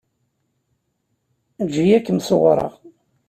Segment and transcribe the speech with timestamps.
[1.61, 2.73] Eǧǧ-iyi ad kem-ṣewwreɣ.